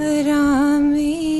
[0.00, 1.37] Ramaiah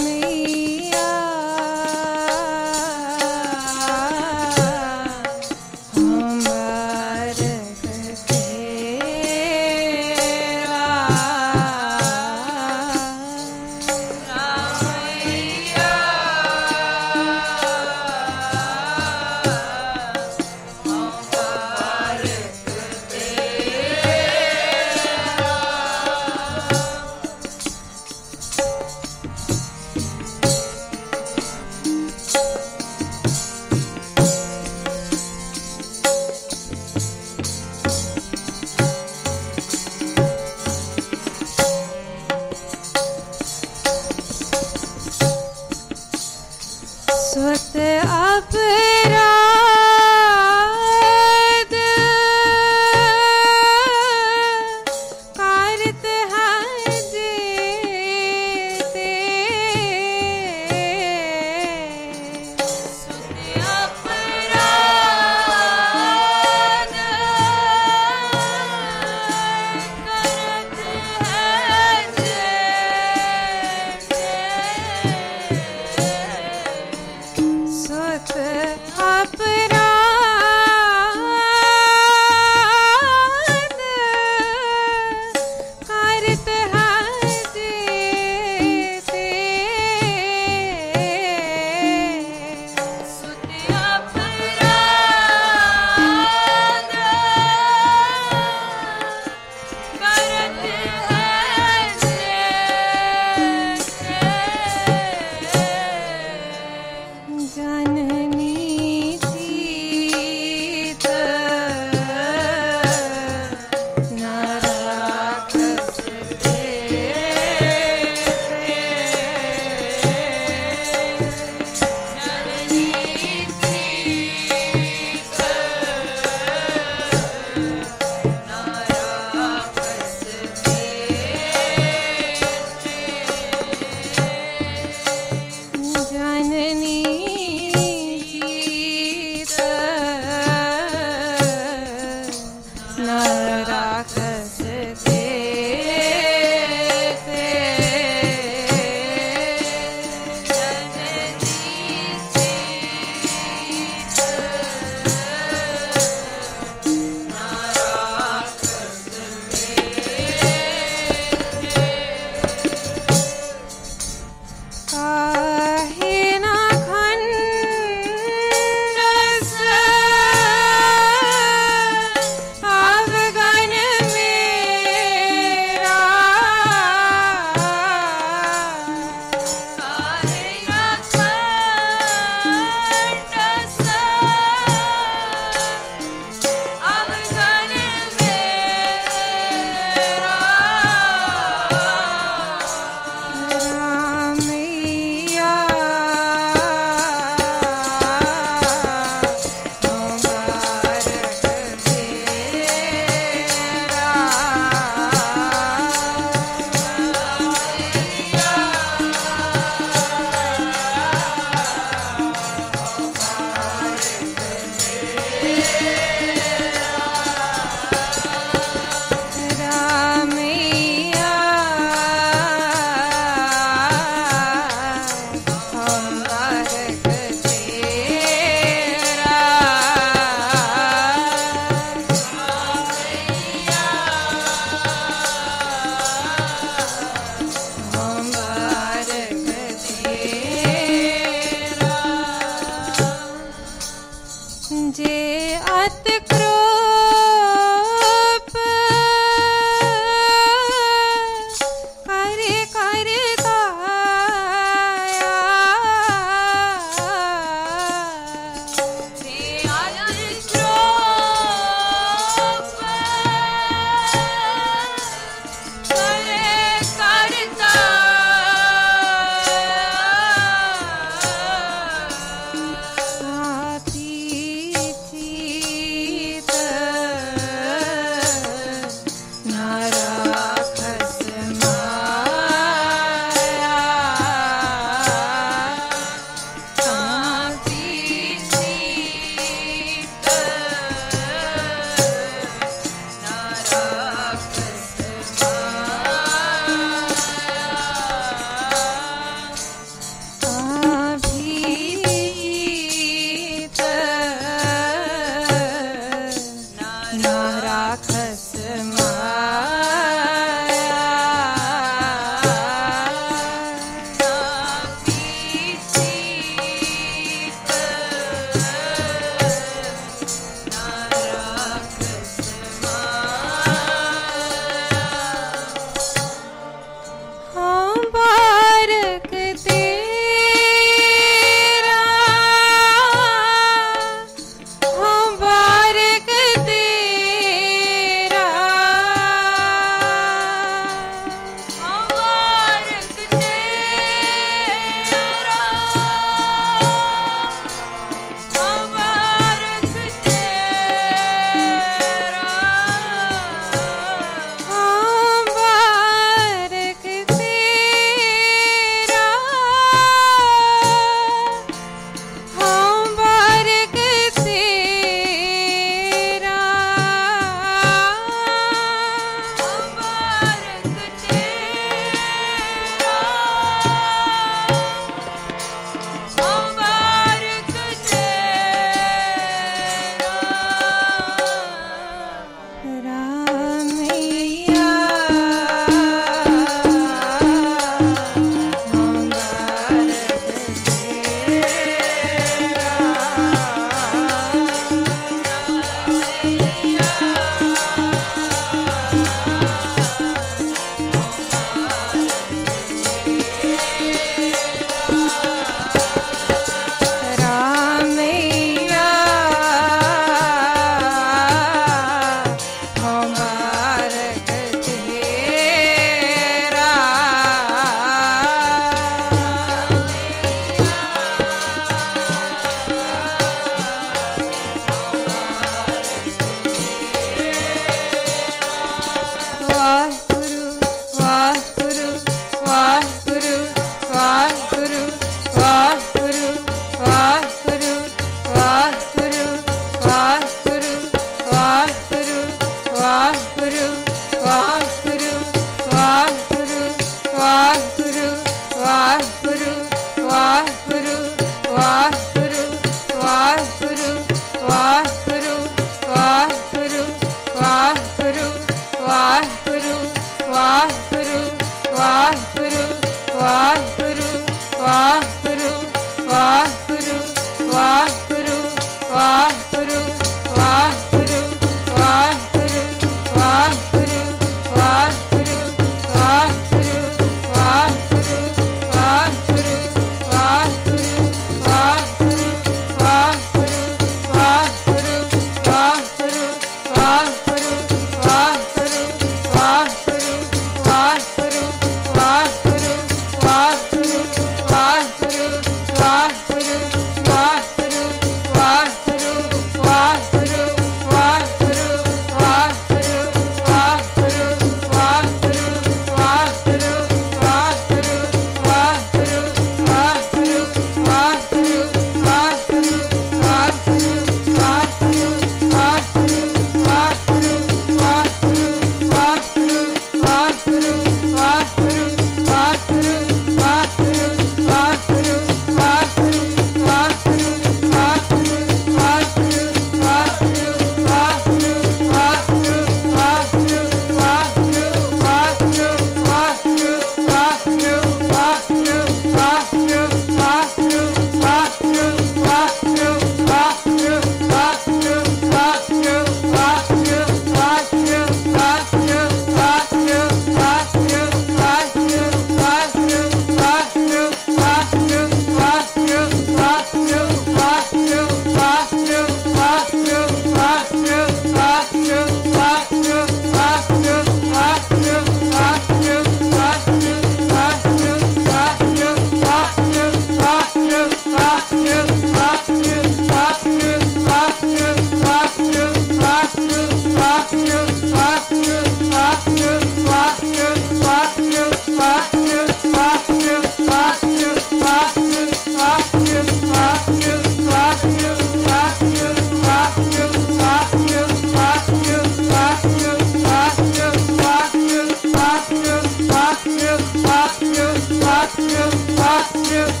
[599.71, 600.00] you.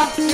[0.00, 0.29] 감사합니다.